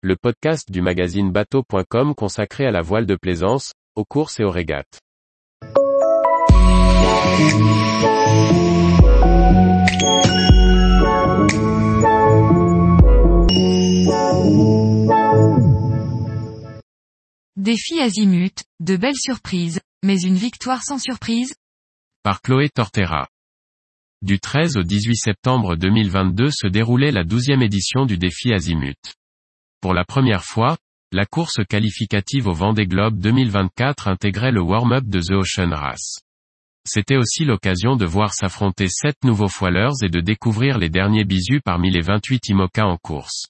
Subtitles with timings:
[0.00, 4.50] le podcast du magazine bateau.com consacré à la voile de plaisance, aux courses et aux
[4.50, 5.00] régates.
[17.56, 21.56] Défi azimut, de belles surprises, mais une victoire sans surprise?
[22.22, 23.26] Par Chloé Tortera.
[24.22, 29.17] Du 13 au 18 septembre 2022 se déroulait la douzième édition du défi azimut.
[29.80, 30.76] Pour la première fois,
[31.12, 36.18] la course qualificative au Vendée Globe 2024 intégrait le warm-up de The Ocean Race.
[36.84, 41.60] C'était aussi l'occasion de voir s'affronter sept nouveaux foilers et de découvrir les derniers bisus
[41.64, 43.46] parmi les 28 IMOCA en course.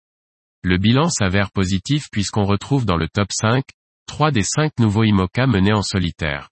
[0.63, 3.65] Le bilan s'avère positif puisqu'on retrouve dans le top 5,
[4.07, 6.51] trois des cinq nouveaux IMOCA menés en solitaire.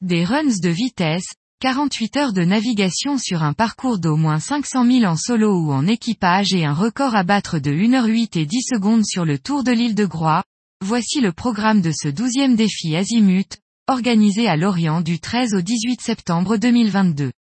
[0.00, 5.04] Des runs de vitesse, 48 heures de navigation sur un parcours d'au moins 500 000
[5.04, 9.06] en solo ou en équipage et un record à battre de 1h08 et 10 secondes
[9.06, 10.44] sur le tour de l'île de Groix,
[10.84, 13.56] voici le programme de ce douzième défi Azimut,
[13.88, 17.32] organisé à Lorient du 13 au 18 septembre 2022.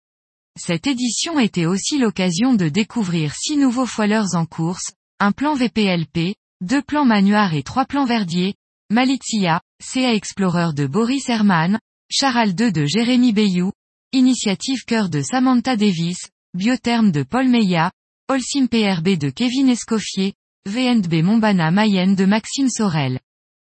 [0.57, 6.35] Cette édition était aussi l'occasion de découvrir six nouveaux foilers en course, un plan VPLP,
[6.61, 8.55] deux plans Manuard et trois plans Verdier,
[8.89, 11.79] Malizia, CA Explorer de Boris Herman,
[12.09, 13.73] Charal 2 de Jérémy Bayou,
[14.15, 17.91] Initiative Cœur de Samantha Davis, Biotherme de Paul Meillat,
[18.29, 20.35] Holcim PRB de Kevin Escoffier,
[20.65, 23.19] VNB Montbana Mayenne de Maxime Sorel.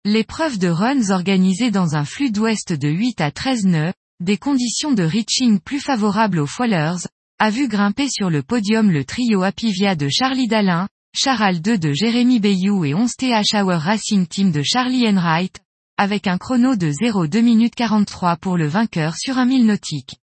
[0.05, 4.93] L'épreuve de runs organisée dans un flux d'ouest de 8 à 13 nœuds, des conditions
[4.93, 9.97] de reaching plus favorables aux foilers, a vu grimper sur le podium le trio Apivia
[9.97, 14.63] de Charlie Dalin, Charal 2 de Jérémy Bayou et 11 TH Hour Racing Team de
[14.63, 15.61] Charlie Enright,
[15.97, 20.19] avec un chrono de 0,2 minutes 43 pour le vainqueur sur un mille nautique.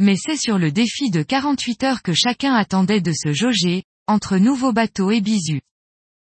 [0.00, 4.38] Mais c'est sur le défi de 48 heures que chacun attendait de se jauger, entre
[4.38, 5.62] nouveaux bateaux et bisus.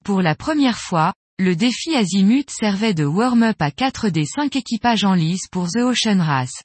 [0.04, 5.06] Pour la première fois, le défi Azimut servait de warm-up à 4 des 5 équipages
[5.06, 6.64] en lice pour The Ocean Race.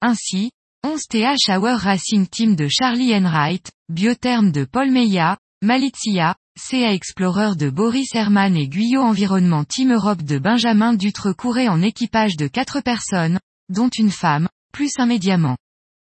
[0.00, 0.50] Ainsi,
[0.84, 7.54] 11 TH Hour Racing Team de Charlie Enright, Biotherme de Paul Meillat, Malizia, CA Explorer
[7.56, 12.48] de Boris Herman et Guyot Environnement Team Europe de Benjamin Dutre couraient en équipage de
[12.48, 15.56] 4 personnes, dont une femme, plus un médiamant.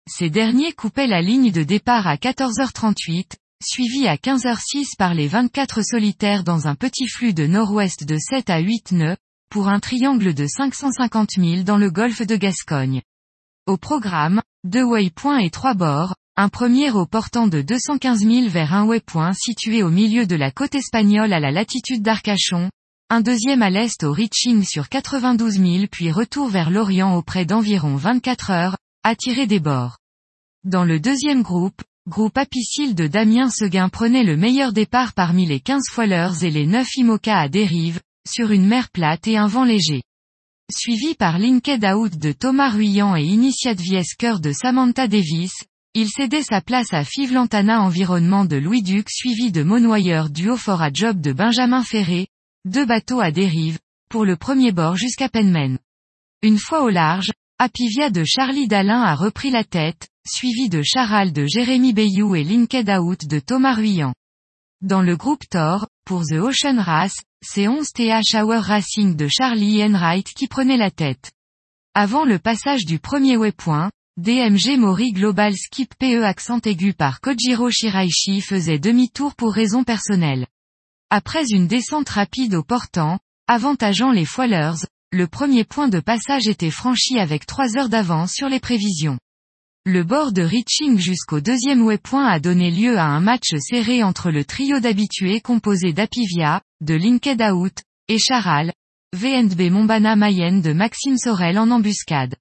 [0.09, 5.83] Ces derniers coupaient la ligne de départ à 14h38, suivi à 15h06 par les 24
[5.83, 9.17] solitaires dans un petit flux de nord-ouest de 7 à 8 nœuds,
[9.51, 13.03] pour un triangle de 550 000 dans le golfe de Gascogne.
[13.67, 18.75] Au programme, deux waypoints et trois bords, un premier au portant de 215 000 vers
[18.75, 22.71] un waypoint situé au milieu de la côte espagnole à la latitude d'Arcachon,
[23.11, 27.97] un deuxième à l'est au reaching sur 92 000 puis retour vers l'Orient auprès d'environ
[27.97, 28.77] 24 heures,
[29.09, 29.99] attiré des bords.
[30.65, 35.61] Dans le deuxième groupe, groupe apicile de Damien Seguin prenait le meilleur départ parmi les
[35.61, 39.63] 15 foilers et les 9 IMOCA à dérive, sur une mer plate et un vent
[39.63, 40.03] léger.
[40.77, 43.79] Suivi par Linked Out de Thomas Ruyant et Initiate
[44.19, 45.55] Cœur de Samantha Davis,
[45.95, 50.57] il cédait sa place à Five Lantana Environnement de Louis Duc suivi de Monoyeur Duo
[50.57, 52.27] Fort à Job de Benjamin Ferré,
[52.65, 53.79] deux bateaux à dérive,
[54.11, 55.79] pour le premier bord jusqu'à Penmen.
[56.43, 61.33] Une fois au large, Apivia de Charlie Dalin a repris la tête, suivi de Charal
[61.33, 64.13] de Jérémy Bayou et Linked Out de Thomas Ruyant.
[64.83, 69.83] Dans le groupe Thor, pour The Ocean Race, c'est 11 TH Hour Racing de Charlie
[69.83, 71.33] Enright qui prenait la tête.
[71.95, 77.71] Avant le passage du premier waypoint, DMG Mori Global Skip PE accent aigu par Kojiro
[77.71, 80.47] Shiraishi faisait demi-tour pour raison personnelle.
[81.09, 84.85] Après une descente rapide au portant, avantageant les foilers,
[85.17, 89.19] le premier point de passage était franchi avec trois heures d'avance sur les prévisions.
[89.87, 94.31] Le bord de reaching jusqu'au deuxième waypoint a donné lieu à un match serré entre
[94.31, 98.75] le trio d'habitués composé d'Apivia, de Linked Out, et Charal,
[99.17, 102.37] VNB Montbana Mayenne de Maxime Sorel en embuscade.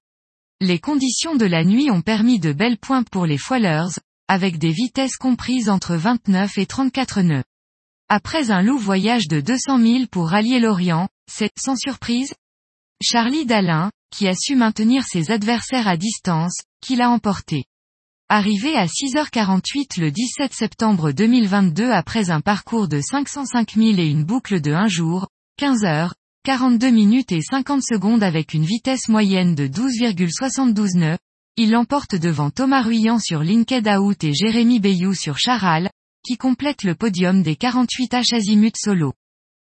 [0.60, 3.98] Les conditions de la nuit ont permis de belles pointes pour les foilers,
[4.28, 7.44] avec des vitesses comprises entre 29 et 34 nœuds.
[8.10, 12.34] Après un loup voyage de 200 000 pour rallier l'Orient, c'est, sans surprise,
[13.02, 17.64] Charlie Dalin, qui a su maintenir ses adversaires à distance, qui l'a emporté.
[18.30, 24.24] Arrivé à 6h48 le 17 septembre 2022 après un parcours de 505 000 et une
[24.24, 25.28] boucle de 1 jour,
[25.58, 26.12] 15 h
[26.44, 31.18] 42 minutes et 50 secondes avec une vitesse moyenne de 12,72 nœuds,
[31.56, 35.90] il l'emporte devant Thomas Ruyant sur Linked Out et Jérémy Bayou sur Charal,
[36.24, 39.12] qui complète le podium des 48 H azimut solo.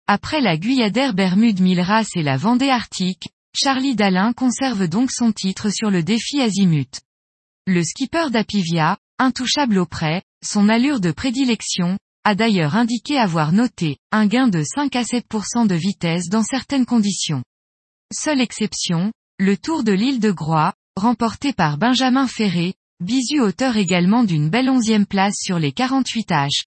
[0.08, 5.68] Après la Guyadère Bermude Milras et la Vendée Arctique, Charlie Dalin conserve donc son titre
[5.68, 7.00] sur le défi azimut.
[7.66, 14.28] Le skipper d'Apivia, intouchable auprès, son allure de prédilection, a d'ailleurs indiqué avoir noté un
[14.28, 17.42] gain de 5 à 7% de vitesse dans certaines conditions.
[18.14, 24.22] Seule exception, le Tour de l'île de Groix, remporté par Benjamin Ferré, bisu auteur également
[24.22, 26.64] d'une belle onzième place sur les 48 H.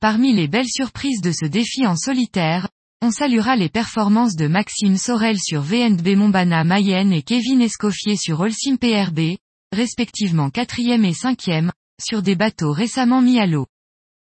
[0.00, 2.68] Parmi les belles surprises de ce défi en solitaire,
[3.00, 8.40] on saluera les performances de Maxime Sorel sur VNB Montbana Mayenne et Kevin Escoffier sur
[8.40, 9.38] Holcim PRB,
[9.72, 13.66] respectivement quatrième et cinquième, sur des bateaux récemment mis à l'eau.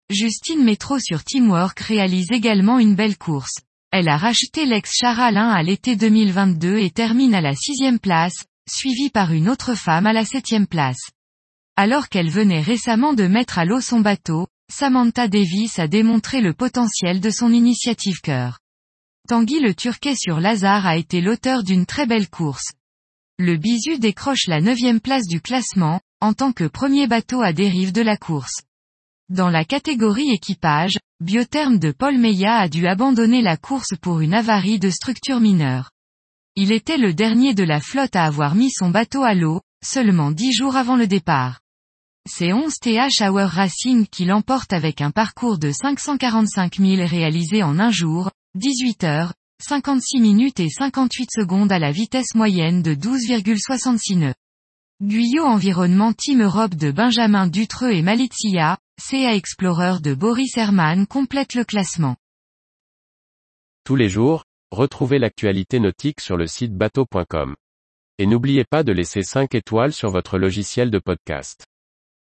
[0.08, 3.60] Justine Métro sur Teamwork réalise également une belle course.
[3.90, 9.10] Elle a racheté l'ex Charalin à l'été 2022 et termine à la sixième place, suivie
[9.10, 11.10] par une autre femme à la septième place.
[11.76, 16.52] Alors qu'elle venait récemment de mettre à l'eau son bateau, Samantha Davis a démontré le
[16.52, 18.58] potentiel de son initiative cœur.
[19.26, 22.72] Tanguy le Turquet sur Lazare a été l'auteur d'une très belle course.
[23.38, 27.92] Le Bisu décroche la neuvième place du classement, en tant que premier bateau à dérive
[27.92, 28.62] de la course.
[29.30, 34.34] Dans la catégorie équipage, Biotherme de Paul Meillat a dû abandonner la course pour une
[34.34, 35.90] avarie de structure mineure.
[36.56, 40.30] Il était le dernier de la flotte à avoir mis son bateau à l'eau, seulement
[40.30, 41.60] dix jours avant le départ.
[42.30, 47.78] C'est 11 TH Hour Racing qui l'emporte avec un parcours de 545 000 réalisé en
[47.78, 49.32] un jour, 18 heures,
[49.62, 54.34] 56 minutes et 58 secondes à la vitesse moyenne de 12,66 nœuds.
[55.02, 61.54] Guyot Environnement Team Europe de Benjamin Dutreux et Malizia, CA Explorer de Boris Herman complète
[61.54, 62.16] le classement.
[63.84, 67.56] Tous les jours, retrouvez l'actualité nautique sur le site bateau.com.
[68.18, 71.64] Et n'oubliez pas de laisser 5 étoiles sur votre logiciel de podcast.